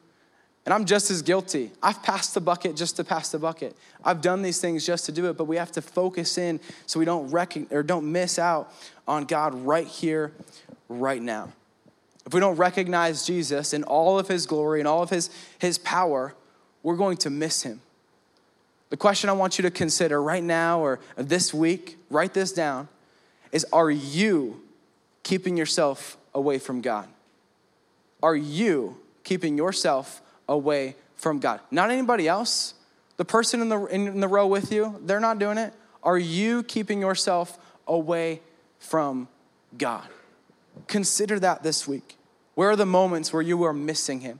[0.66, 1.72] And I'm just as guilty.
[1.82, 3.76] I've passed the bucket just to pass the bucket.
[4.04, 7.00] I've done these things just to do it, but we have to focus in so
[7.00, 8.72] we don't reckon or don't miss out
[9.08, 10.32] on God right here,
[10.88, 11.52] right now.
[12.26, 15.80] If we don't recognize Jesus in all of his glory and all of his, his
[15.80, 16.36] power,
[16.84, 17.82] we're going to miss him.
[18.92, 22.88] The question I want you to consider right now or this week, write this down,
[23.52, 24.62] is are you
[25.24, 27.08] keeping yourself away from God?
[28.22, 30.22] Are you keeping yourself
[30.52, 31.62] away from God.
[31.72, 32.74] Not anybody else.
[33.18, 35.74] The person in the, in the row with you, they're not doing it.
[36.04, 38.42] Are you keeping yourself away
[38.80, 39.28] from
[39.78, 40.08] God?
[40.88, 42.18] Consider that this week.
[42.56, 44.40] Where are the moments where you are missing Him?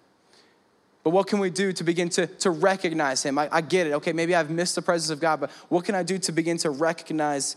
[1.04, 3.38] But what can we do to begin to, to recognize Him?
[3.38, 3.94] I, I get it.
[3.94, 6.58] Okay, maybe I've missed the presence of God, but what can I do to begin
[6.58, 7.56] to recognize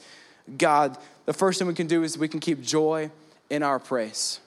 [0.56, 0.96] God?
[1.24, 3.10] The first thing we can do is we can keep joy
[3.50, 4.40] in our praise.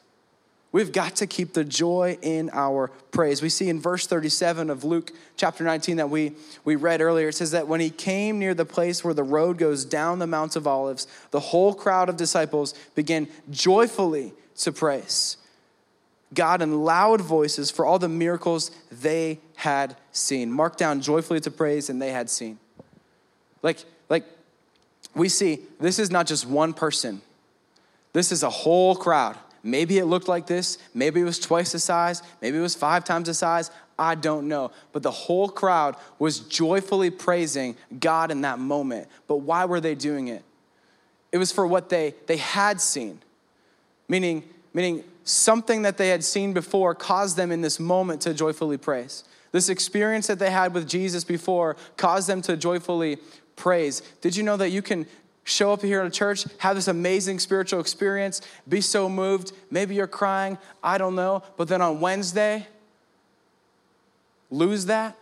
[0.78, 3.42] We've got to keep the joy in our praise.
[3.42, 6.34] We see in verse 37 of Luke chapter 19 that we,
[6.66, 9.58] we read earlier, it says that when he came near the place where the road
[9.58, 15.38] goes down the Mount of Olives, the whole crowd of disciples began joyfully to praise
[16.32, 20.52] God in loud voices for all the miracles they had seen.
[20.52, 22.60] Mark down joyfully to praise and they had seen.
[23.64, 24.26] Like, like
[25.16, 27.24] we see, this is not just one person,
[28.14, 30.78] this is a whole crowd Maybe it looked like this.
[30.94, 32.24] Maybe it was twice the size.
[32.42, 33.70] Maybe it was five times the size.
[34.00, 34.72] I don't know.
[34.94, 39.10] But the whole crowd was joyfully praising God in that moment.
[39.28, 40.46] But why were they doing it?
[41.34, 43.20] It was for what they, they had seen,
[44.08, 48.78] meaning, meaning something that they had seen before caused them in this moment to joyfully
[48.78, 49.26] praise.
[49.52, 53.18] This experience that they had with Jesus before caused them to joyfully
[53.58, 54.02] praise.
[54.22, 55.08] Did you know that you can
[55.48, 59.54] show up here in a church, have this amazing spiritual experience, be so moved.
[59.72, 61.42] Maybe you're crying, I don't know.
[61.56, 62.68] But then on Wednesday,
[64.52, 65.18] lose that.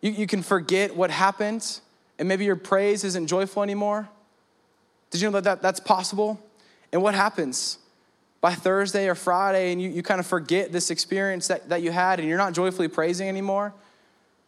[0.00, 1.80] You, you can forget what happened,
[2.18, 4.08] and maybe your praise isn't joyful anymore.
[5.10, 6.40] Did you know that, that that's possible?
[6.90, 7.76] And what happens?
[8.40, 11.90] By Thursday or Friday, and you, you kind of forget this experience that, that you
[11.90, 13.74] had, and you're not joyfully praising anymore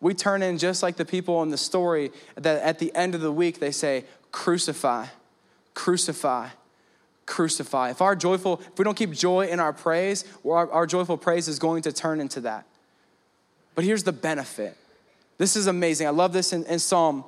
[0.02, 3.20] we turn in just like the people in the story that at the end of
[3.20, 5.06] the week they say, crucify,
[5.74, 6.48] crucify,
[7.26, 7.90] crucify.
[7.90, 11.46] If our joyful, if we don't keep joy in our praise, our, our joyful praise
[11.48, 12.66] is going to turn into that.
[13.74, 14.76] But here's the benefit.
[15.38, 16.06] This is amazing.
[16.06, 17.24] I love this in, in Psalm,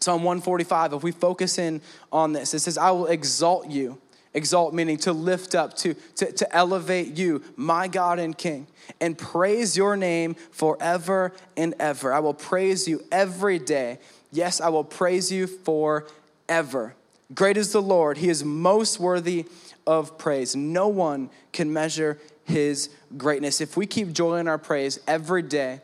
[0.00, 0.94] Psalm 145.
[0.94, 1.80] If we focus in
[2.12, 3.98] on this, it says, I will exalt you.
[4.34, 8.66] Exalt meaning to lift up, to, to, to elevate you, my God and King,
[9.00, 12.12] and praise your name forever and ever.
[12.12, 13.98] I will praise you every day.
[14.30, 16.06] Yes, I will praise you for
[16.48, 16.94] ever.
[17.34, 19.46] Great is the Lord, He is most worthy
[19.86, 20.56] of praise.
[20.56, 23.60] No one can measure His greatness.
[23.60, 25.80] If we keep joy in our praise every day,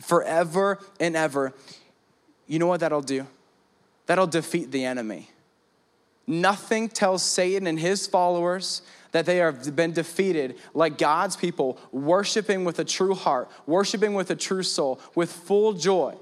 [0.00, 1.52] forever and ever,
[2.46, 3.26] you know what that'll do?
[4.06, 5.30] That'll defeat the enemy.
[6.26, 12.64] Nothing tells Satan and his followers that they have been defeated like God's people worshiping
[12.64, 16.14] with a true heart, worshiping with a true soul, with full joy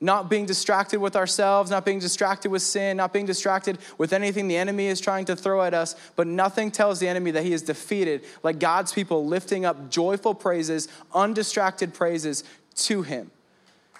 [0.00, 4.48] not being distracted with ourselves, not being distracted with sin, not being distracted with anything
[4.48, 7.52] the enemy is trying to throw at us, but nothing tells the enemy that he
[7.52, 13.30] is defeated like God's people lifting up joyful praises, undistracted praises to him.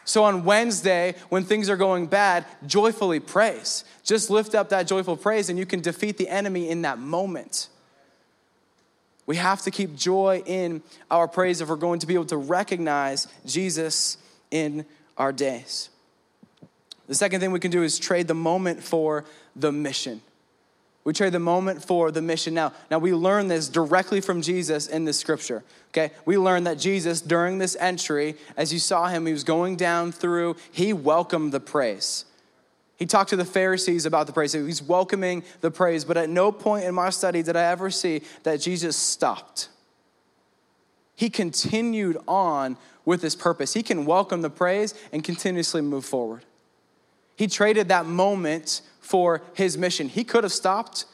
[0.05, 3.85] So on Wednesday, when things are going bad, joyfully praise.
[4.03, 7.69] Just lift up that joyful praise and you can defeat the enemy in that moment.
[9.27, 12.39] We have to keep joy in our praise if we're going to be able to
[12.39, 14.17] recognize Jesus
[14.51, 14.87] in
[15.21, 15.91] our days.
[17.07, 20.23] The second thing we can do is trade the moment for the mission.
[21.05, 22.55] We trade the moment for the mission.
[22.55, 25.63] Now, now we learn this directly from Jesus in this scripture.
[25.89, 29.77] Okay, we learn that Jesus, during this entry, as you saw him, he was going
[29.77, 32.25] down through, he welcomed the praise.
[32.97, 34.53] He talked to the Pharisees about the praise.
[34.53, 38.23] He's welcoming the praise, but at no point in my study did I ever see
[38.43, 39.69] that Jesus stopped.
[41.17, 43.75] He continued on with his purpose.
[43.75, 46.45] He can welcome the praise and continuously move forward.
[47.37, 50.09] He traded that moment for his mission.
[50.09, 51.07] He could have stopped.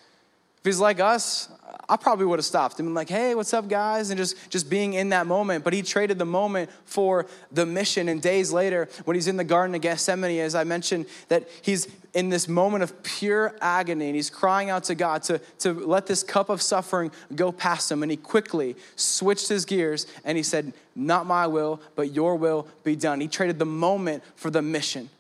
[0.59, 1.49] If he's like us,
[1.88, 4.10] I probably would have stopped and been like, hey, what's up, guys?
[4.10, 5.64] And just, just being in that moment.
[5.64, 8.08] But he traded the moment for the mission.
[8.08, 11.88] And days later, when he's in the Garden of Gethsemane, as I mentioned, that he's
[12.14, 16.06] in this moment of pure agony and he's crying out to God to, to let
[16.06, 18.02] this cup of suffering go past him.
[18.02, 22.68] And he quickly switched his gears and he said, Not my will, but your will
[22.84, 23.20] be done.
[23.20, 25.10] He traded the moment for the mission.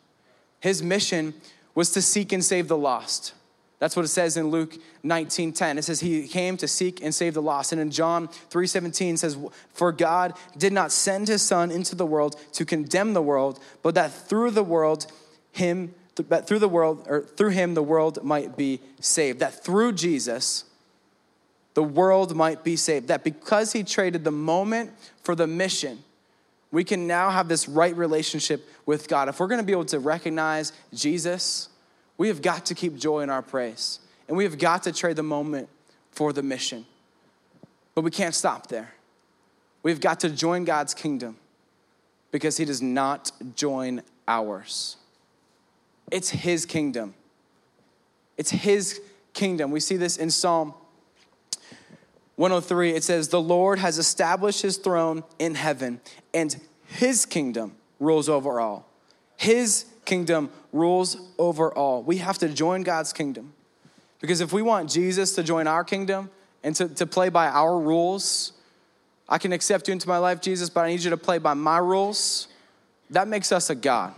[0.60, 1.34] His mission
[1.74, 3.34] was to seek and save the lost.
[3.78, 5.78] That's what it says in Luke 19:10.
[5.78, 7.72] It says he came to seek and save the lost.
[7.72, 9.36] And in John 3:17 says
[9.74, 13.94] for God did not send his son into the world to condemn the world, but
[13.94, 15.06] that through the world
[15.52, 19.40] him that through the world or through him the world might be saved.
[19.40, 20.64] That through Jesus
[21.74, 23.08] the world might be saved.
[23.08, 26.02] That because he traded the moment for the mission,
[26.72, 29.28] we can now have this right relationship with God.
[29.28, 31.68] If we're going to be able to recognize Jesus,
[32.18, 34.00] we have got to keep joy in our praise.
[34.28, 35.68] And we have got to trade the moment
[36.10, 36.86] for the mission.
[37.94, 38.94] But we can't stop there.
[39.82, 41.36] We've got to join God's kingdom
[42.32, 44.96] because He does not join ours.
[46.10, 47.14] It's His kingdom.
[48.36, 49.00] It's His
[49.32, 49.70] kingdom.
[49.70, 50.74] We see this in Psalm
[52.36, 52.92] 103.
[52.92, 56.00] It says, The Lord has established His throne in heaven,
[56.34, 58.88] and His kingdom rules over all.
[59.36, 62.02] His kingdom rules over all.
[62.02, 63.52] We have to join God's kingdom.
[64.20, 66.30] Because if we want Jesus to join our kingdom
[66.62, 68.52] and to, to play by our rules,
[69.28, 71.54] I can accept you into my life, Jesus, but I need you to play by
[71.54, 72.48] my rules.
[73.10, 74.14] That makes us a God.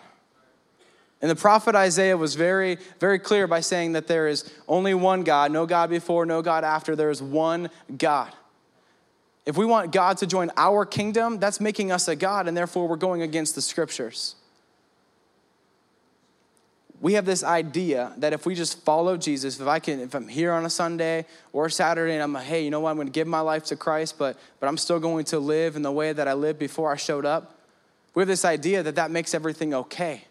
[1.20, 5.24] And the prophet Isaiah was very, very clear by saying that there is only one
[5.24, 6.94] God, no God before, no God after.
[6.94, 8.32] There is one God.
[9.44, 12.86] If we want God to join our kingdom, that's making us a God, and therefore
[12.86, 14.36] we're going against the scriptures
[17.00, 20.26] we have this idea that if we just follow Jesus, if I can, if I'm
[20.26, 23.04] here on a Sunday or Saturday and I'm like, hey, you know what, I'm to
[23.04, 26.12] give my life to Christ, but but I'm still going to live in the way
[26.12, 27.54] that I lived before I showed up.
[28.14, 30.24] We have this idea that that makes everything okay.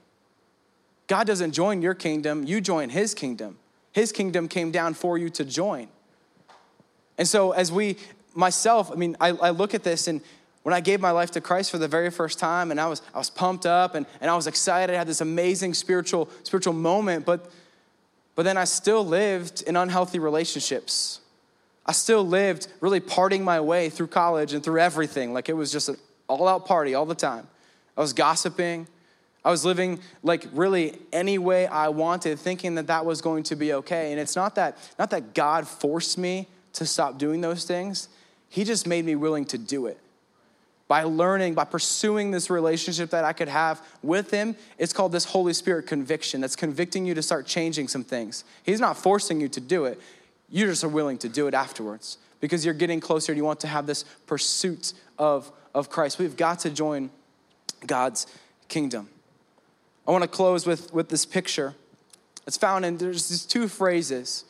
[1.08, 3.58] God doesn't join your kingdom; you join His kingdom.
[3.93, 5.88] His kingdom came down for you to join.
[7.17, 7.97] And so, as we,
[8.36, 10.21] myself, I mean, I, I look at this and
[10.67, 13.01] when I gave my life to Christ for the very first time and I was,
[13.15, 16.73] I was pumped up and, and I was excited, I had this amazing spiritual, spiritual
[16.73, 17.49] moment, but,
[18.36, 21.21] but then I still lived in unhealthy relationships.
[21.86, 25.32] I still lived really parting my way through college and through everything.
[25.32, 25.95] Like it was just an
[26.27, 27.47] all out party all the time.
[27.95, 28.88] I was gossiping.
[29.45, 33.56] I was living like really any way I wanted, thinking that that was going to
[33.56, 34.12] be okay.
[34.12, 38.10] And it's not that, not that God forced me to stop doing those things,
[38.49, 39.97] He just made me willing to do it
[40.88, 45.26] by learning, by pursuing this relationship that I could have with Him, it's called this
[45.26, 48.45] Holy Spirit conviction that's convicting you to start changing some things.
[48.63, 50.00] He's not forcing you to do it,
[50.50, 53.60] you just are willing to do it afterwards because you're getting closer and you want
[53.62, 56.19] to have this pursuit of, of Christ.
[56.19, 57.10] We've got to join
[57.86, 58.28] God's
[58.69, 59.10] kingdom.
[60.08, 61.73] I want to close with, with this picture.
[62.45, 64.45] It's found in, there's these two phrases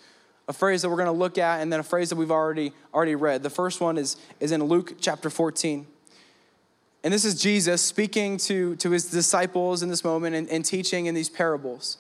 [0.48, 2.72] a phrase that we're going to look at and then a phrase that we've already
[2.94, 5.86] already read the first one is, is in luke chapter 14
[7.04, 11.06] and this is Jesus speaking to, to his disciples in this moment and, and teaching
[11.06, 11.98] in these parables.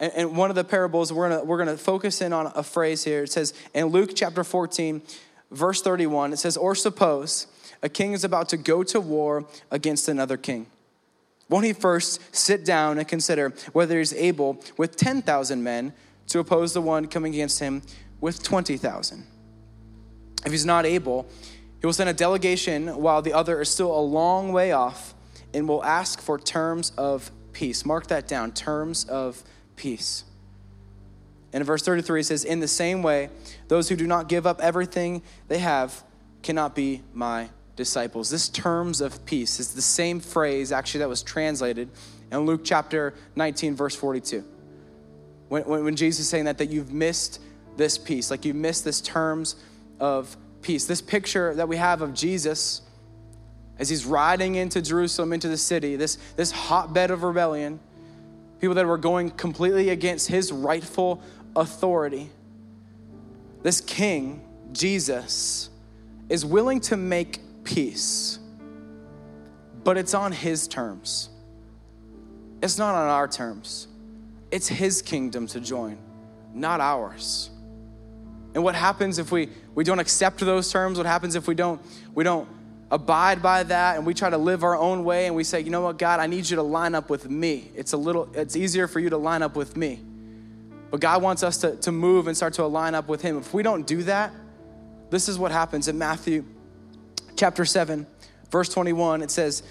[0.00, 3.04] And, and, one of the parables, we're gonna, we're gonna focus in on a phrase
[3.04, 3.22] here.
[3.22, 5.00] It says in Luke chapter 14,
[5.50, 7.46] verse 31, it says, Or suppose
[7.82, 10.66] a king is about to go to war against another king.
[11.48, 15.92] Won't he first sit down and consider whether he's able with 10,000 men
[16.28, 17.82] to oppose the one coming against him
[18.20, 19.26] with 20,000?
[20.44, 21.26] If he's not able,
[21.82, 25.16] he will send a delegation while the other is still a long way off
[25.52, 27.84] and will ask for terms of peace.
[27.84, 29.42] Mark that down terms of
[29.74, 30.22] peace.
[31.52, 33.30] And in verse 33, it says, In the same way,
[33.66, 36.04] those who do not give up everything they have
[36.44, 38.30] cannot be my disciples.
[38.30, 41.88] This terms of peace is the same phrase actually that was translated
[42.30, 44.44] in Luke chapter 19, verse 42.
[45.48, 47.40] When, when, when Jesus is saying that, that you've missed
[47.76, 49.56] this peace, like you've missed this terms
[49.98, 50.86] of peace.
[50.86, 52.82] This picture that we have of Jesus
[53.78, 57.80] as he's riding into Jerusalem, into the city, this, this hotbed of rebellion,
[58.60, 61.20] people that were going completely against his rightful
[61.56, 62.30] authority.
[63.62, 64.42] This king,
[64.72, 65.70] Jesus,
[66.28, 68.38] is willing to make peace,
[69.82, 71.30] but it's on his terms.
[72.62, 73.88] It's not on our terms.
[74.52, 75.98] It's His kingdom to join,
[76.54, 77.50] not ours.
[78.54, 80.98] And what happens if we, we don't accept those terms?
[80.98, 81.80] What happens if we don't,
[82.14, 82.48] we don't
[82.90, 85.70] abide by that and we try to live our own way and we say, you
[85.70, 87.70] know what, God, I need you to line up with me.
[87.74, 90.00] It's a little, it's easier for you to line up with me.
[90.90, 93.38] But God wants us to, to move and start to align up with Him.
[93.38, 94.30] If we don't do that,
[95.08, 96.44] this is what happens in Matthew
[97.34, 98.06] chapter 7,
[98.50, 99.22] verse 21.
[99.22, 99.62] It says,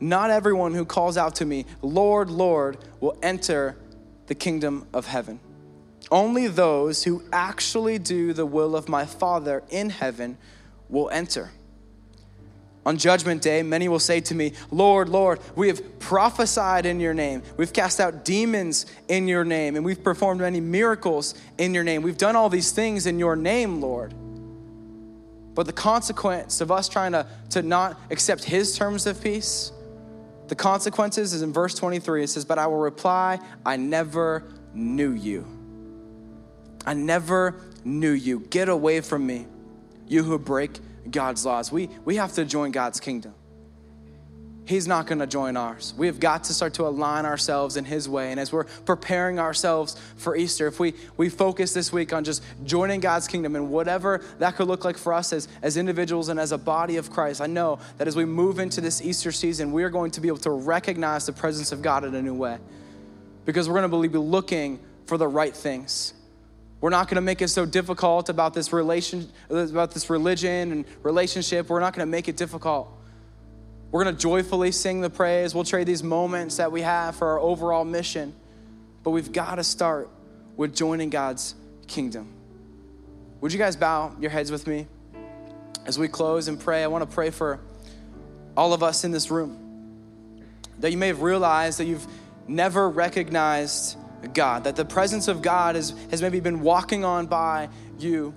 [0.00, 3.78] Not everyone who calls out to me, Lord, Lord, will enter
[4.26, 5.40] the kingdom of heaven.
[6.10, 10.38] Only those who actually do the will of my Father in heaven
[10.88, 11.50] will enter.
[12.84, 17.14] On judgment day, many will say to me, Lord, Lord, we have prophesied in your
[17.14, 17.42] name.
[17.56, 22.02] We've cast out demons in your name, and we've performed many miracles in your name.
[22.02, 24.14] We've done all these things in your name, Lord.
[25.56, 29.72] But the consequence of us trying to, to not accept his terms of peace,
[30.46, 32.22] the consequences is in verse 23.
[32.22, 34.44] It says, But I will reply, I never
[34.74, 35.55] knew you.
[36.86, 38.40] I never knew you.
[38.40, 39.46] Get away from me,
[40.06, 40.78] you who break
[41.10, 41.72] God's laws.
[41.72, 43.34] We, we have to join God's kingdom.
[44.66, 45.94] He's not going to join ours.
[45.96, 48.32] We have got to start to align ourselves in His way.
[48.32, 52.42] And as we're preparing ourselves for Easter, if we, we focus this week on just
[52.64, 56.40] joining God's kingdom and whatever that could look like for us as, as individuals and
[56.40, 59.70] as a body of Christ, I know that as we move into this Easter season,
[59.70, 62.34] we are going to be able to recognize the presence of God in a new
[62.34, 62.58] way
[63.44, 66.12] because we're going to be looking for the right things.
[66.80, 70.84] We're not going to make it so difficult about this relation about this religion and
[71.02, 71.68] relationship.
[71.68, 72.92] We're not going to make it difficult.
[73.90, 75.54] We're going to joyfully sing the praise.
[75.54, 78.34] We'll trade these moments that we have for our overall mission.
[79.02, 80.10] But we've got to start
[80.56, 81.54] with joining God's
[81.86, 82.32] kingdom.
[83.40, 84.86] Would you guys bow your heads with me
[85.86, 86.82] as we close and pray?
[86.82, 87.60] I want to pray for
[88.56, 89.62] all of us in this room
[90.80, 92.06] that you may have realized that you've
[92.48, 93.96] never recognized
[94.34, 97.68] God, that the presence of God is, has maybe been walking on by
[97.98, 98.34] you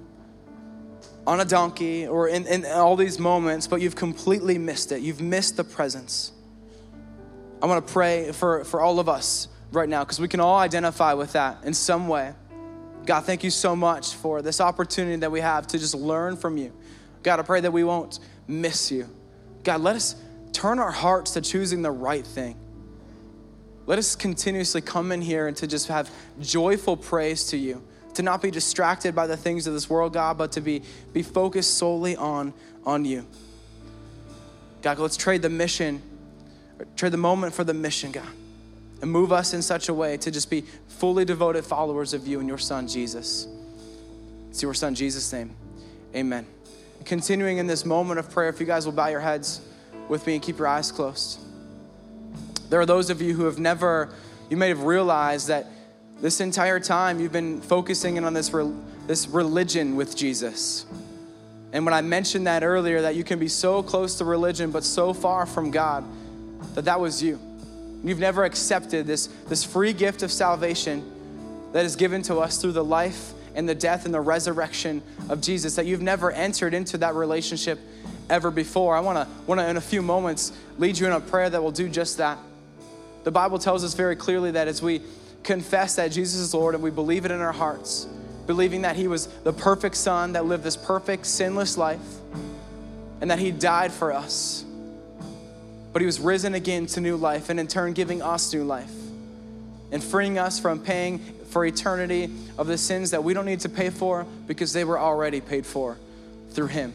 [1.27, 5.01] on a donkey or in, in all these moments, but you've completely missed it.
[5.01, 6.31] You've missed the presence.
[7.61, 10.57] I want to pray for, for all of us right now because we can all
[10.57, 12.33] identify with that in some way.
[13.05, 16.57] God, thank you so much for this opportunity that we have to just learn from
[16.57, 16.73] you.
[17.23, 19.09] God, I pray that we won't miss you.
[19.63, 20.15] God, let us
[20.51, 22.57] turn our hearts to choosing the right thing.
[23.89, 27.81] Let us continuously come in here and to just have joyful praise to you,
[28.13, 31.23] to not be distracted by the things of this world, God, but to be, be
[31.23, 32.53] focused solely on,
[32.85, 33.25] on you.
[34.83, 36.03] God, let's trade the mission,
[36.95, 38.27] trade the moment for the mission, God,
[39.01, 42.39] and move us in such a way to just be fully devoted followers of you
[42.39, 43.47] and your Son, Jesus.
[44.51, 45.55] It's your Son, Jesus' name.
[46.15, 46.45] Amen.
[47.05, 49.61] Continuing in this moment of prayer, if you guys will bow your heads
[50.07, 51.39] with me and keep your eyes closed.
[52.69, 54.09] There are those of you who have never,
[54.49, 55.67] you may have realized that
[56.21, 58.71] this entire time you've been focusing in on this, re,
[59.07, 60.85] this religion with Jesus.
[61.71, 64.83] And when I mentioned that earlier, that you can be so close to religion but
[64.83, 66.03] so far from God,
[66.75, 67.39] that that was you.
[68.03, 71.03] You've never accepted this, this free gift of salvation
[71.73, 75.41] that is given to us through the life and the death and the resurrection of
[75.41, 77.79] Jesus, that you've never entered into that relationship
[78.29, 78.95] ever before.
[78.95, 81.89] I wanna, wanna in a few moments, lead you in a prayer that will do
[81.89, 82.37] just that.
[83.23, 85.01] The Bible tells us very clearly that as we
[85.43, 88.07] confess that Jesus is Lord and we believe it in our hearts,
[88.47, 91.99] believing that He was the perfect Son that lived this perfect, sinless life,
[93.21, 94.63] and that He died for us,
[95.91, 98.91] but He was risen again to new life, and in turn giving us new life
[99.91, 103.69] and freeing us from paying for eternity of the sins that we don't need to
[103.69, 105.97] pay for because they were already paid for
[106.51, 106.93] through Him.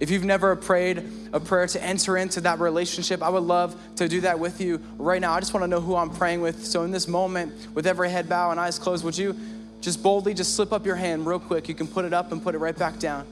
[0.00, 4.08] If you've never prayed a prayer to enter into that relationship, I would love to
[4.08, 5.32] do that with you right now.
[5.32, 6.64] I just want to know who I'm praying with.
[6.64, 9.36] So, in this moment, with every head bow and eyes closed, would you
[9.80, 11.68] just boldly just slip up your hand real quick?
[11.68, 13.24] You can put it up and put it right back down.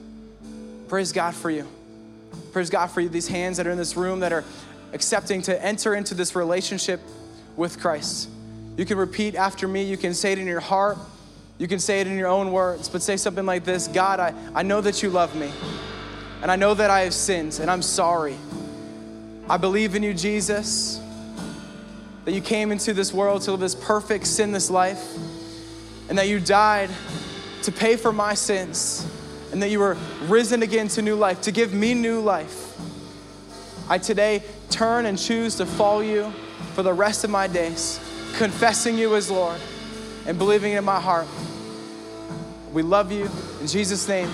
[0.87, 1.67] Praise God for you.
[2.53, 4.45] Praise God for you, these hands that are in this room that are
[4.93, 7.01] accepting to enter into this relationship
[7.57, 8.29] with Christ.
[8.77, 10.97] You can repeat after me, you can say it in your heart,
[11.57, 14.33] you can say it in your own words, but say something like this God, I,
[14.55, 15.51] I know that you love me
[16.43, 18.35] and I know that I have sinned, and I'm sorry.
[19.49, 20.99] I believe in you, Jesus,
[22.25, 25.15] that you came into this world to live this perfect, sinless life,
[26.09, 26.89] and that you died
[27.61, 29.07] to pay for my sins,
[29.53, 32.77] and that you were risen again to new life, to give me new life.
[33.89, 36.29] I today turn and choose to follow you
[36.73, 38.01] for the rest of my days,
[38.35, 39.61] confessing you as Lord
[40.25, 41.27] and believing in my heart.
[42.73, 43.29] We love you.
[43.61, 44.29] In Jesus' name,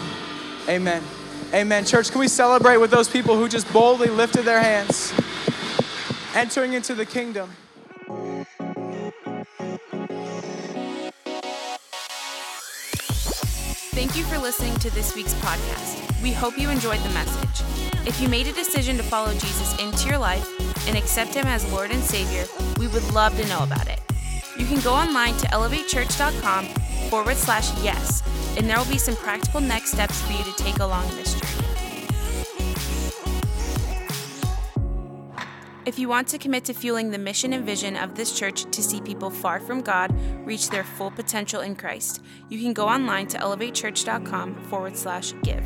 [0.68, 1.04] amen.
[1.54, 1.84] Amen.
[1.84, 5.14] Church, can we celebrate with those people who just boldly lifted their hands,
[6.36, 7.50] entering into the kingdom?
[13.96, 16.22] Thank you for listening to this week's podcast.
[16.22, 17.66] We hope you enjoyed the message.
[18.08, 20.48] If you made a decision to follow Jesus into your life
[20.88, 22.46] and accept Him as Lord and Savior,
[22.78, 24.00] we would love to know about it.
[24.58, 26.68] You can go online to elevatechurch.com
[27.10, 28.22] forward slash yes
[28.58, 31.70] and there will be some practical next steps for you to take along this journey.
[35.86, 38.84] If you want to commit to fueling the mission and vision of this church to
[38.84, 40.14] see people far from God
[40.46, 45.64] reach their full potential in Christ, you can go online to elevatechurch.com forward slash give.